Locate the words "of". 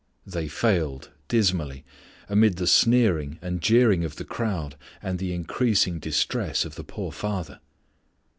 4.03-4.15, 6.65-6.73